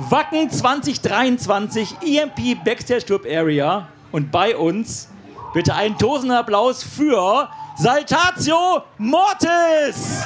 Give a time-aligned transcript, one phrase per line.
[0.00, 3.88] Wacken 2023 EMP Backstage Club Area.
[4.12, 5.08] Und bei uns
[5.52, 10.24] bitte einen tosenden Applaus für Saltatio Mortis.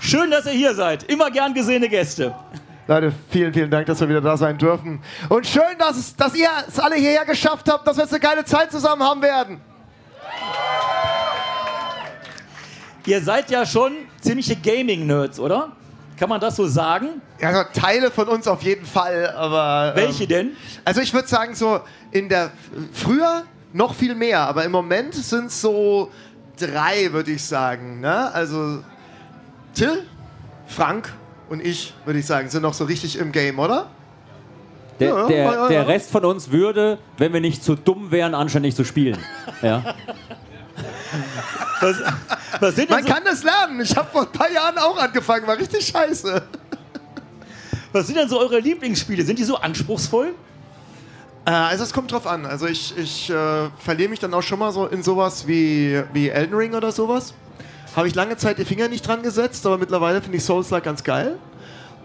[0.00, 1.02] Schön, dass ihr hier seid.
[1.04, 2.32] Immer gern gesehene Gäste.
[2.86, 5.02] Leute, vielen, vielen Dank, dass wir wieder da sein dürfen.
[5.28, 8.20] Und schön, dass, es, dass ihr es alle hierher geschafft habt, dass wir jetzt eine
[8.20, 9.60] geile Zeit zusammen haben werden.
[13.06, 15.72] Ihr seid ja schon ziemliche Gaming-Nerds, oder?
[16.18, 17.20] Kann man das so sagen?
[17.40, 19.92] Ja, also Teile von uns auf jeden Fall, aber.
[19.96, 20.50] Welche ähm, denn?
[20.84, 21.80] Also ich würde sagen, so
[22.12, 22.52] in der
[22.92, 23.42] früher
[23.72, 26.10] noch viel mehr, aber im Moment sind es so
[26.58, 28.00] drei, würde ich sagen.
[28.00, 28.32] Ne?
[28.32, 28.84] Also
[29.74, 30.04] Till,
[30.66, 31.12] Frank
[31.48, 33.88] und ich, würde ich sagen, sind noch so richtig im Game, oder?
[35.00, 35.68] Der, Ja, der, ja, ja.
[35.68, 39.18] der Rest von uns würde, wenn wir nicht zu dumm wären, anständig zu spielen.
[39.62, 39.94] Ja.
[41.80, 41.96] Was,
[42.60, 43.80] was sind Man so, kann das lernen.
[43.80, 46.42] Ich habe vor ein paar Jahren auch angefangen, war richtig scheiße.
[47.92, 49.24] was sind denn so eure Lieblingsspiele?
[49.24, 50.34] Sind die so anspruchsvoll?
[51.44, 52.46] Äh, also es kommt drauf an.
[52.46, 56.28] Also ich, ich äh, verliere mich dann auch schon mal so in sowas wie, wie
[56.28, 57.34] Elden Ring oder sowas.
[57.96, 61.04] Habe ich lange Zeit die Finger nicht dran gesetzt, aber mittlerweile finde ich Souls-like ganz
[61.04, 61.38] geil.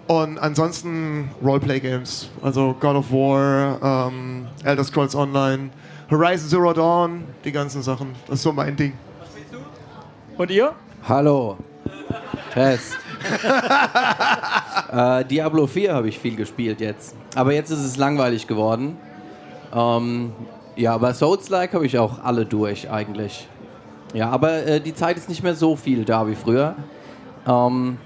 [0.08, 2.30] Und ansonsten Roleplay-Games.
[2.42, 5.70] Also God of War, ähm, Elder Scrolls Online,
[6.10, 8.16] Horizon Zero Dawn, die ganzen Sachen.
[8.28, 8.94] Das ist so mein Ding.
[10.38, 10.74] Und ihr?
[11.08, 11.58] Hallo.
[12.54, 12.96] Test.
[14.92, 17.16] äh, Diablo 4 habe ich viel gespielt jetzt.
[17.36, 18.98] Aber jetzt ist es langweilig geworden.
[19.74, 20.32] Ähm,
[20.76, 23.48] ja, aber Souls-like habe ich auch alle durch eigentlich.
[24.14, 26.76] Ja, aber äh, die Zeit ist nicht mehr so viel da wie früher.
[27.48, 27.98] Ähm,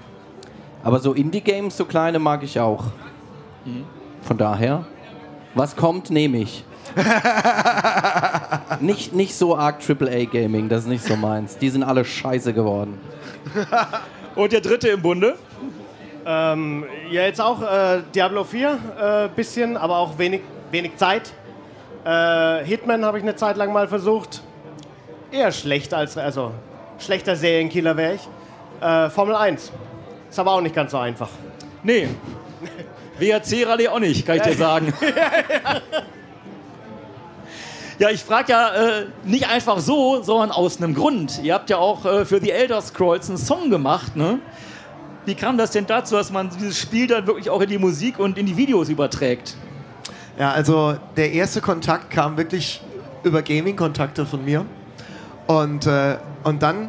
[0.82, 2.84] aber so Indie-Games, so kleine mag ich auch.
[4.22, 4.86] Von daher,
[5.54, 6.64] was kommt, nehme ich.
[8.82, 11.56] nicht, nicht so arg AAA-Gaming, das ist nicht so meins.
[11.58, 12.98] Die sind alle scheiße geworden.
[14.34, 15.36] Und der dritte im Bunde?
[16.24, 21.32] Ähm, ja, jetzt auch äh, Diablo 4, äh, bisschen, aber auch wenig, wenig Zeit.
[22.04, 24.42] Äh, Hitman habe ich eine Zeit lang mal versucht.
[25.30, 26.52] Eher schlecht als, also
[26.98, 28.28] schlechter Serienkiller wäre ich.
[28.80, 29.72] Äh, Formel 1.
[30.30, 31.28] Ist aber auch nicht ganz so einfach.
[31.82, 32.08] Nee.
[33.18, 34.92] WRC-Rallye auch nicht, kann ich dir sagen.
[35.00, 35.80] Ja,
[38.10, 41.40] ich frage ja äh, nicht einfach so, sondern aus einem Grund.
[41.42, 44.38] Ihr habt ja auch äh, für The Elder Scrolls einen Song gemacht, ne?
[45.24, 48.18] Wie kam das denn dazu, dass man dieses Spiel dann wirklich auch in die Musik
[48.18, 49.54] und in die Videos überträgt?
[50.38, 52.80] Ja, also der erste Kontakt kam wirklich
[53.22, 54.64] über Gaming-Kontakte von mir.
[55.46, 56.88] Und, äh, und dann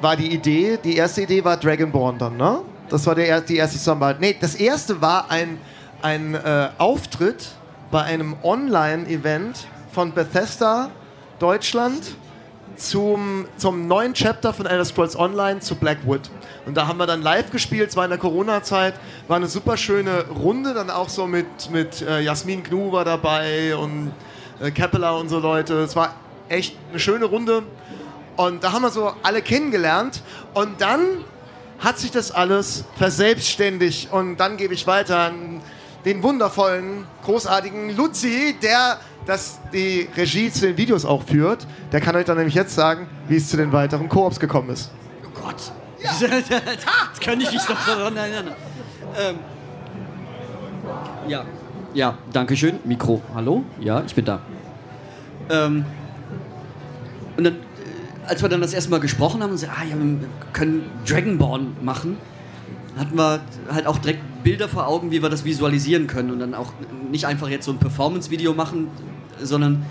[0.00, 2.60] war die Idee, die erste Idee war Dragonborn dann, ne?
[2.88, 4.20] Das war der, er- die erste Zusammenarbeit.
[4.20, 5.58] Nee, das erste war ein,
[6.02, 7.48] ein äh, Auftritt
[7.90, 10.90] bei einem Online-Event von Bethesda
[11.38, 12.16] Deutschland
[12.76, 16.22] zum, zum neuen Chapter von Elder Scrolls Online zu Blackwood.
[16.64, 18.94] Und da haben wir dann live gespielt, es war in der Corona-Zeit,
[19.28, 23.76] war eine super schöne Runde, dann auch so mit, mit äh, Jasmin Gnu war dabei
[23.76, 24.12] und
[24.60, 25.74] äh, Keppeler und so Leute.
[25.80, 26.14] Es war
[26.48, 27.62] echt eine schöne Runde.
[28.36, 30.22] Und da haben wir so alle kennengelernt.
[30.54, 31.00] Und dann
[31.78, 34.12] hat sich das alles verselbstständigt.
[34.12, 35.60] Und dann gebe ich weiter an
[36.04, 41.66] den wundervollen, großartigen Luzi, der das die Regie zu den Videos auch führt.
[41.92, 44.90] Der kann euch dann nämlich jetzt sagen, wie es zu den weiteren Koops gekommen ist.
[45.24, 45.72] Oh Gott.
[46.02, 48.54] das kann ich nicht noch daran erinnern.
[49.18, 49.36] Ähm.
[51.28, 51.44] Ja.
[51.94, 52.78] Ja, danke schön.
[52.84, 53.22] Mikro.
[53.34, 53.64] Hallo?
[53.80, 54.40] Ja, ich bin da.
[55.50, 55.84] Ähm.
[57.36, 57.58] Und dann, äh,
[58.26, 61.76] als wir dann das erste Mal gesprochen haben und gesagt, ah ja, wir können Dragonborn
[61.82, 62.18] machen,
[62.98, 63.40] hatten wir
[63.70, 66.72] halt auch direkt Bilder vor Augen, wie wir das visualisieren können und dann auch
[67.10, 68.88] nicht einfach jetzt so ein Performance-Video machen,
[69.46, 69.84] sondern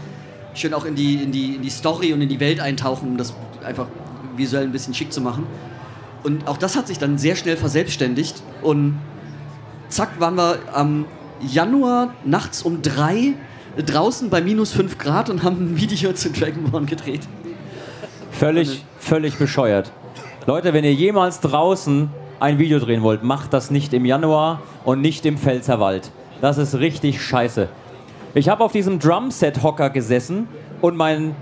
[0.53, 3.17] schön auch in die, in, die, in die Story und in die Welt eintauchen, um
[3.17, 3.87] das einfach
[4.35, 5.45] visuell ein bisschen schick zu machen.
[6.23, 8.99] Und auch das hat sich dann sehr schnell verselbstständigt und
[9.89, 11.05] zack waren wir am
[11.41, 13.33] Januar nachts um drei
[13.77, 17.21] draußen bei minus fünf Grad und haben ein Video zu Dragonborn gedreht.
[18.31, 19.91] Völlig, völlig bescheuert.
[20.45, 22.09] Leute, wenn ihr jemals draußen
[22.39, 26.11] ein Video drehen wollt, macht das nicht im Januar und nicht im Pfälzerwald.
[26.41, 27.69] Das ist richtig scheiße.
[28.33, 30.47] Ich habe auf diesem Drumset-Hocker gesessen
[30.79, 31.35] und mein,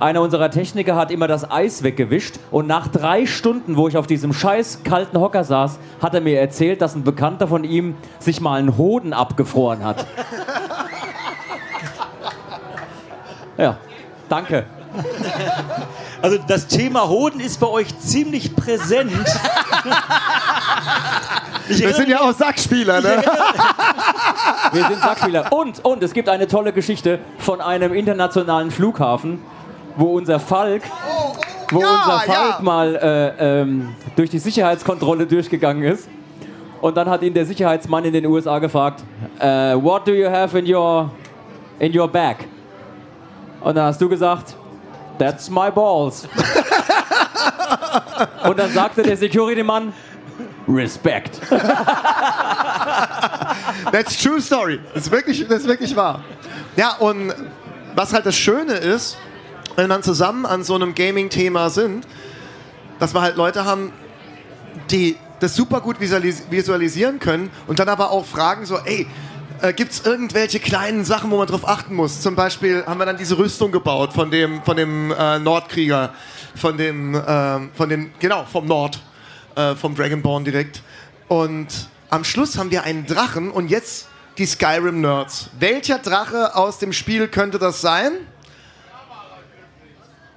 [0.00, 4.08] einer unserer Techniker hat immer das Eis weggewischt und nach drei Stunden, wo ich auf
[4.08, 8.40] diesem scheiß kalten Hocker saß, hat er mir erzählt, dass ein Bekannter von ihm sich
[8.40, 10.06] mal einen Hoden abgefroren hat.
[13.56, 13.76] Ja,
[14.28, 14.66] danke.
[16.20, 19.12] Also das Thema Hoden ist bei euch ziemlich präsent.
[21.68, 23.22] Wir sind ja auch Sackspieler, ne?
[24.74, 25.52] Wir sind Sackspieler.
[25.52, 29.40] Und, und es gibt eine tolle Geschichte von einem internationalen Flughafen.
[29.96, 30.82] wo unser Falk,
[31.70, 32.60] wo Ja, unser Falk ja.
[32.60, 36.08] mal äh, ähm, durch die Sicherheitskontrolle durchgegangen ist.
[36.80, 39.04] Und dann hat ihn der Sicherheitsmann in den USA gefragt,
[39.38, 41.10] äh, What do you have in your,
[41.78, 42.38] in your bag?
[43.60, 44.56] Und dann hast du gesagt,
[45.18, 46.26] That's my balls.
[48.48, 49.92] Und dann sagte der Security-Mann,
[50.66, 51.40] Respect.
[53.92, 54.80] That's true story.
[54.94, 56.24] Das ist wirklich, das ist wirklich wahr.
[56.76, 57.34] Ja, und
[57.94, 59.16] was halt das Schöne ist,
[59.76, 62.06] wenn man zusammen an so einem Gaming-Thema sind,
[62.98, 63.92] dass wir halt Leute haben,
[64.90, 69.06] die das super gut visualis visualisieren können und dann aber auch fragen so, ey,
[69.60, 72.20] äh, gibt es irgendwelche kleinen Sachen, wo man drauf achten muss?
[72.20, 76.12] Zum Beispiel haben wir dann diese Rüstung gebaut von dem, von dem äh, Nordkrieger,
[76.54, 79.00] von dem, ähm, von dem, genau, vom Nord,
[79.54, 80.82] äh, vom Dragonborn direkt.
[81.28, 84.06] Und am Schluss haben wir einen Drachen und jetzt
[84.38, 85.50] die Skyrim-Nerds.
[85.58, 88.12] Welcher Drache aus dem Spiel könnte das sein?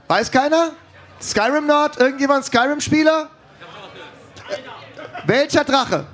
[0.07, 0.71] Weiß keiner?
[1.21, 1.99] Skyrim-Nerd?
[1.99, 3.29] Irgendjemand Skyrim-Spieler?
[5.27, 6.07] Welcher Drache?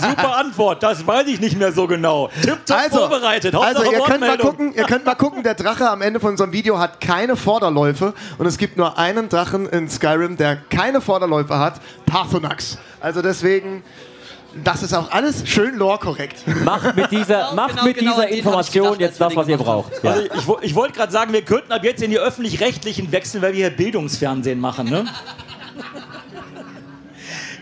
[0.00, 2.28] Super Antwort, das weiß ich nicht mehr so genau.
[2.42, 3.54] Tipptopp Also, vorbereitet.
[3.54, 6.30] Hauptsache also ihr könnt mal gucken, ihr könnt mal gucken, der Drache am Ende von
[6.30, 11.00] unserem Video hat keine Vorderläufe und es gibt nur einen Drachen in Skyrim, der keine
[11.00, 12.78] Vorderläufe hat, Parthonax.
[13.00, 13.82] Also deswegen,
[14.64, 16.44] das ist auch alles schön lore-korrekt.
[16.64, 19.58] Macht mit dieser, Genau, macht genau, mit genau, dieser Information gedacht, jetzt das, was ihr
[19.58, 19.92] braucht.
[20.02, 20.10] Ja.
[20.12, 23.52] Also ich, ich wollte gerade sagen, wir könnten ab jetzt in die öffentlich-rechtlichen wechseln, weil
[23.52, 25.04] wir hier Bildungsfernsehen machen, ne?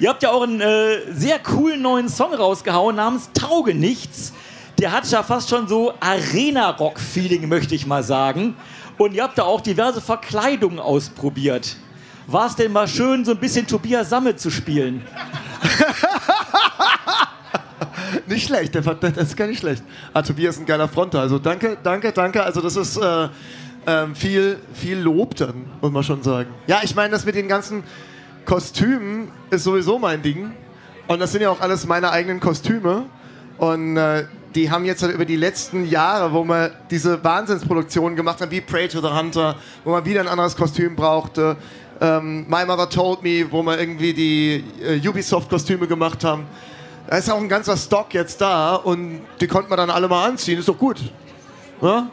[0.00, 4.32] Ihr habt ja auch einen äh, sehr coolen neuen Song rausgehauen namens Tauge nichts.
[4.78, 8.56] Der hat ja fast schon so Arena-Rock-Feeling, möchte ich mal sagen.
[8.96, 11.76] Und ihr habt da auch diverse Verkleidungen ausprobiert.
[12.26, 15.06] War es denn mal schön, so ein bisschen Tobias Sammet zu spielen?
[18.26, 19.82] Nicht schlecht, das ist gar nicht schlecht.
[20.14, 21.20] Ah, Tobias ist ein geiler Fronter.
[21.20, 22.42] Also danke, danke, danke.
[22.42, 23.28] Also das ist äh,
[23.86, 26.48] ähm, viel, viel Lob dann, muss man schon sagen.
[26.66, 27.82] Ja, ich meine, das mit den ganzen
[28.44, 30.52] Kostümen ist sowieso mein Ding.
[31.06, 33.06] Und das sind ja auch alles meine eigenen Kostüme.
[33.58, 38.40] Und äh, die haben jetzt halt über die letzten Jahre, wo wir diese Wahnsinnsproduktionen gemacht
[38.40, 41.56] haben, wie Prey to the Hunter, wo man wieder ein anderes Kostüm brauchte.
[42.00, 46.46] Ähm, My Mother Told Me, wo wir irgendwie die äh, Ubisoft-Kostüme gemacht haben.
[47.06, 50.28] Da ist auch ein ganzer Stock jetzt da und die konnten wir dann alle mal
[50.28, 50.58] anziehen.
[50.58, 51.00] Ist doch gut.
[51.82, 52.08] Ja?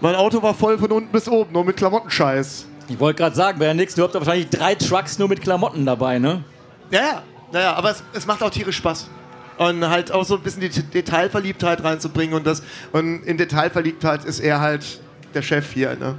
[0.00, 2.66] Mein Auto war voll von unten bis oben, nur mit Klamottenscheiß.
[2.88, 3.94] Ich wollte gerade sagen, wäre ja nichts.
[3.94, 6.44] Du habt wahrscheinlich drei Trucks nur mit Klamotten dabei, ne?
[6.90, 7.22] Ja, ja,
[7.52, 9.08] ja, ja aber es, es macht auch tierisch Spaß.
[9.58, 12.62] Und halt auch so ein bisschen die Detailverliebtheit reinzubringen und das.
[12.92, 15.00] Und in Detailverliebtheit ist er halt
[15.34, 16.16] der Chef hier, ne?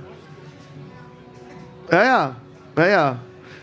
[1.92, 2.36] Ja, ja,
[2.78, 3.20] ja, ja.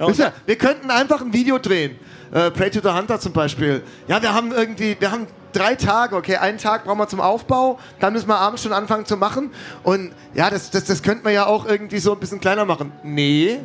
[0.08, 1.96] ihr, wir könnten einfach ein Video drehen.
[2.32, 3.82] Äh, Pray to the Hunter zum Beispiel.
[4.08, 7.78] Ja, wir haben irgendwie, wir haben drei Tage, okay, einen Tag brauchen wir zum Aufbau,
[8.00, 9.50] dann müssen wir abends schon anfangen zu machen.
[9.82, 12.92] Und ja, das, das, das könnten wir ja auch irgendwie so ein bisschen kleiner machen.
[13.02, 13.60] Nee,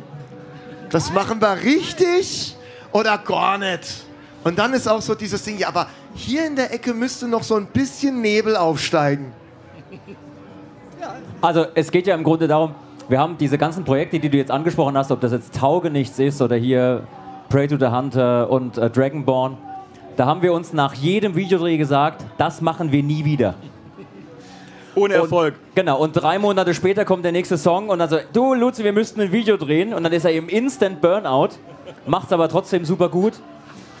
[0.90, 2.56] das machen wir richtig
[2.92, 4.04] oder gar nicht.
[4.42, 7.42] Und dann ist auch so dieses Ding, ja, aber hier in der Ecke müsste noch
[7.42, 9.32] so ein bisschen Nebel aufsteigen.
[11.40, 12.74] Also es geht ja im Grunde darum,
[13.08, 16.40] wir haben diese ganzen Projekte, die du jetzt angesprochen hast, ob das jetzt Taugenichts ist
[16.40, 17.02] oder hier
[17.48, 19.58] Pray to the Hunter und äh, Dragonborn,
[20.16, 23.54] da haben wir uns nach jedem Videodreh gesagt, das machen wir nie wieder.
[24.94, 25.54] Ohne Erfolg.
[25.54, 28.84] Und, genau, und drei Monate später kommt der nächste Song und dann so, du Luzi,
[28.84, 31.50] wir müssten ein Video drehen und dann ist er im Instant Burnout,
[32.06, 33.34] macht's aber trotzdem super gut.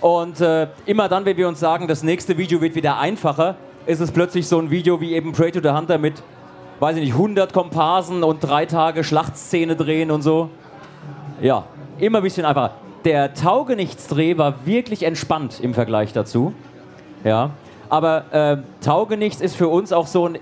[0.00, 4.00] Und äh, immer dann, wenn wir uns sagen, das nächste Video wird wieder einfacher, ist
[4.00, 6.22] es plötzlich so ein Video wie eben Pray to the Hunter mit,
[6.80, 10.50] weiß ich nicht, 100 Komparsen und drei Tage Schlachtszene drehen und so.
[11.40, 11.64] Ja,
[11.98, 12.74] immer ein bisschen einfacher.
[13.04, 16.52] Der Taugenichtsdreh war wirklich entspannt im Vergleich dazu.
[17.24, 17.50] Ja,
[17.88, 20.38] aber äh, Taugenichts ist für uns auch so ein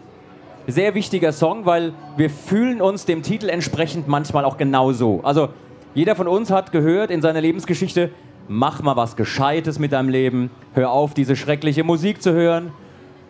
[0.67, 5.21] sehr wichtiger Song, weil wir fühlen uns dem Titel entsprechend manchmal auch genauso.
[5.23, 5.49] Also
[5.95, 8.11] jeder von uns hat gehört in seiner Lebensgeschichte,
[8.49, 12.73] mach mal was Gescheites mit deinem Leben, hör auf, diese schreckliche Musik zu hören,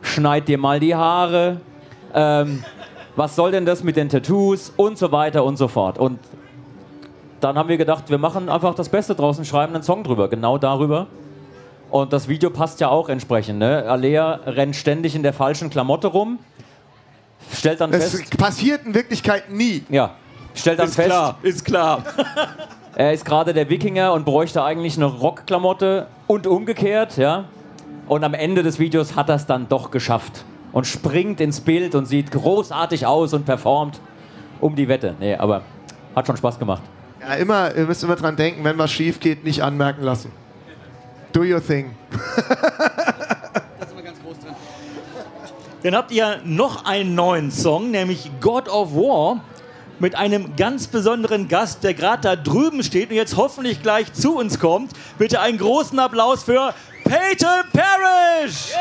[0.02, 1.60] schneid dir mal die Haare,
[2.12, 2.64] ähm,
[3.14, 5.98] was soll denn das mit den Tattoos und so weiter und so fort.
[5.98, 6.18] Und
[7.40, 10.58] dann haben wir gedacht, wir machen einfach das Beste draußen, schreiben einen Song drüber, genau
[10.58, 11.06] darüber.
[11.90, 13.58] Und das Video passt ja auch entsprechend.
[13.58, 13.84] Ne?
[13.88, 16.38] Alea rennt ständig in der falschen Klamotte rum,
[17.52, 19.84] stellt dann Das fest, passiert in Wirklichkeit nie.
[19.88, 20.10] ja,
[20.54, 22.02] stellt dann Ist fest, klar, ist klar.
[22.94, 27.44] er ist gerade der Wikinger und bräuchte eigentlich eine Rockklamotte und umgekehrt, ja.
[28.06, 31.94] Und am Ende des Videos hat er es dann doch geschafft und springt ins Bild
[31.94, 34.00] und sieht großartig aus und performt
[34.60, 35.14] um die Wette.
[35.20, 35.62] Nee, aber
[36.14, 36.82] hat schon Spaß gemacht.
[37.20, 40.32] Ja, immer, ihr müsst immer dran denken, wenn was schief geht, nicht anmerken lassen.
[41.32, 41.94] Do your thing.
[43.78, 44.54] Das ist immer ganz groß drin.
[45.82, 49.40] Dann habt ihr noch einen neuen Song, nämlich God of War,
[49.98, 54.36] mit einem ganz besonderen Gast, der gerade da drüben steht und jetzt hoffentlich gleich zu
[54.36, 54.92] uns kommt.
[55.18, 56.72] Bitte einen großen Applaus für
[57.04, 58.72] Peyton Parrish!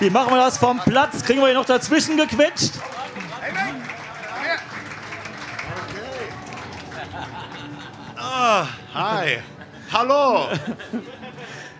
[0.00, 1.22] Wie machen wir das vom Platz?
[1.24, 2.72] Kriegen wir ihn noch dazwischen gequetscht?
[8.42, 9.42] Hi.
[9.88, 10.52] Hello.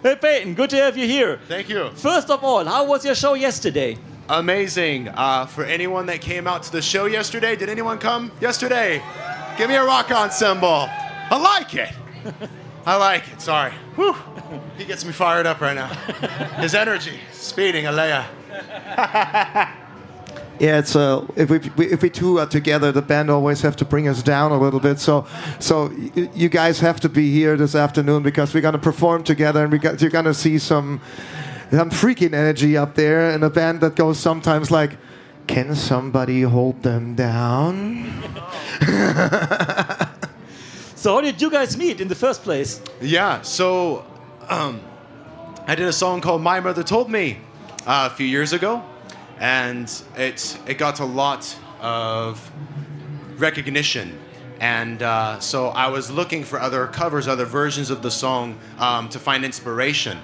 [0.03, 1.39] Hey Peyton, good to have you here.
[1.47, 1.91] Thank you.
[1.91, 3.97] First of all, how was your show yesterday?
[4.29, 5.07] Amazing.
[5.11, 9.01] Uh, for anyone that came out to the show yesterday, did anyone come yesterday?
[9.57, 10.89] Give me a rock on cymbal.
[10.91, 11.93] I like it.
[12.85, 13.41] I like it.
[13.41, 13.71] Sorry.
[13.95, 14.17] Whew.
[14.77, 15.87] He gets me fired up right now.
[16.61, 18.27] His energy speeding, Alea.
[20.63, 23.85] Yeah, it's uh, if we if we two are together, the band always have to
[23.85, 25.01] bring us down a little bit.
[25.01, 25.27] So
[25.59, 29.65] so y- you guys have to be here this afternoon because we're gonna perform together,
[29.65, 31.01] and we got, you're gonna see some
[31.73, 34.99] some freaking energy up there, in a band that goes sometimes like,
[35.49, 38.23] "Can somebody hold them down?"
[40.95, 42.81] So how did you guys meet in the first place?
[43.01, 44.05] Yeah, so
[44.49, 44.81] um,
[45.67, 47.39] I did a song called My Mother Told Me
[47.85, 48.85] uh, a few years ago,
[49.39, 52.53] and it, it got a lot of
[53.37, 54.19] recognition.
[54.61, 59.09] And uh, so I was looking for other covers, other versions of the song um,
[59.09, 60.19] to find inspiration.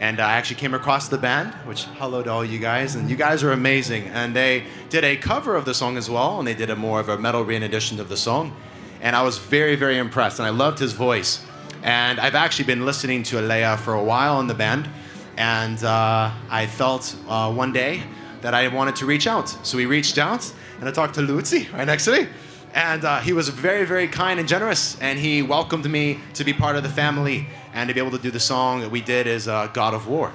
[0.00, 3.16] And I actually came across the band, which hello to all you guys, and you
[3.16, 4.08] guys are amazing.
[4.08, 6.98] And they did a cover of the song as well, and they did a more
[7.00, 8.56] of a metal re-edition of the song.
[9.02, 11.44] And I was very, very impressed, and I loved his voice.
[11.82, 14.88] And I've actually been listening to Alea for a while in the band,
[15.36, 18.02] and uh, I felt uh, one day
[18.42, 19.48] that I wanted to reach out.
[19.66, 22.28] So we reached out, and I talked to Luzi right next to me.
[22.74, 26.52] And uh, he was very, very kind and generous, and he welcomed me to be
[26.52, 29.26] part of the family and to be able to do the song that we did
[29.26, 30.32] as uh, God of War.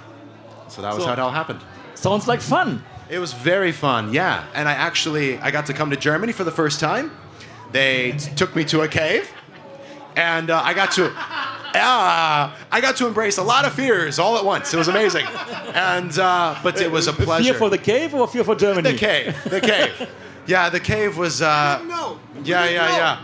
[0.69, 1.61] So that was So- how it all happened.
[1.95, 2.83] Sounds like fun.
[3.09, 4.43] It was very fun, yeah.
[4.53, 7.09] And I actually I got to come to Germany for the first time.
[7.71, 9.29] They took me to a cave,
[10.15, 11.11] and uh, I got to.
[11.77, 14.73] Yeah, I got to embrace a lot of fears all at once.
[14.73, 15.25] It was amazing,
[15.73, 17.43] and uh, but it was a pleasure.
[17.51, 18.91] Fear for the cave or fear for Germany?
[18.91, 20.09] The cave, the cave.
[20.47, 21.41] Yeah, the cave was.
[21.41, 22.19] Uh, No.
[22.43, 23.19] yeah, yeah, yeah,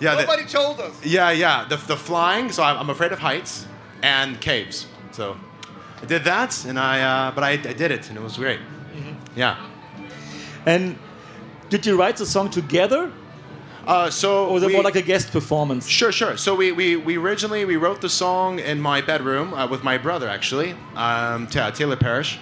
[0.00, 0.14] yeah.
[0.16, 0.92] the- told us.
[1.04, 1.66] yeah, yeah.
[1.68, 2.50] The, the flying.
[2.52, 3.66] So I'm, I'm afraid of heights
[4.02, 4.86] and caves.
[5.12, 5.36] So
[6.02, 7.00] I did that, and I.
[7.02, 8.60] Uh, but I, I did it, and it was great.
[9.36, 9.56] Yeah.
[10.66, 10.96] And
[11.70, 13.10] did you write the song together,
[13.86, 15.86] Uh, so or was it we- more like a guest performance?
[15.88, 16.36] Sure, sure.
[16.36, 19.98] So we, we, we originally we wrote the song in my bedroom uh, with my
[19.98, 22.38] brother actually, um, Taylor Parrish,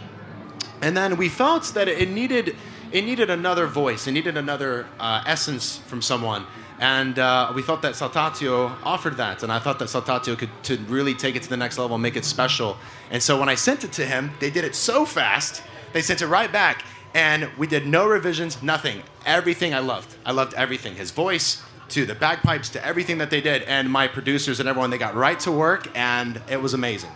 [0.83, 2.57] and then we felt that it needed
[2.93, 6.45] it needed another voice, it needed another uh, essence from someone,
[6.81, 10.77] and uh, we thought that Saltatio offered that, and I thought that Saltatio could to
[10.89, 12.77] really take it to the next level, and make it special.
[13.11, 16.21] And so when I sent it to him, they did it so fast, they sent
[16.21, 19.03] it right back, and we did no revisions, nothing.
[19.27, 20.15] Everything I loved.
[20.25, 20.95] I loved everything.
[20.95, 24.91] His voice to the bagpipes to everything that they did, and my producers and everyone.
[24.91, 27.11] They got right to work, and it was amazing.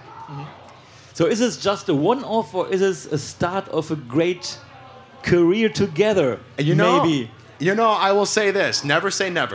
[1.13, 4.59] So is this just a one-off, or is this a start of a great
[5.23, 6.41] career together?
[6.59, 7.31] You know, maybe.
[7.61, 9.53] You know, I will say this: never say never.